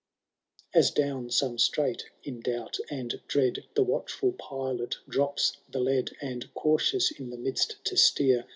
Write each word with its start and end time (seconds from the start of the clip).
IX. 0.73 0.77
As 0.79 0.89
down 0.89 1.29
some 1.29 1.59
strait 1.59 2.09
in 2.23 2.39
doubt 2.41 2.77
and 2.89 3.21
dread 3.27 3.65
The 3.75 3.83
watchful 3.83 4.31
pilot 4.31 4.95
drops 5.07 5.57
the 5.69 5.79
lead. 5.79 6.09
And, 6.19 6.51
cautious 6.55 7.11
in 7.11 7.29
the 7.29 7.37
midst 7.37 7.75
to 7.85 7.95
steer. 7.95 8.45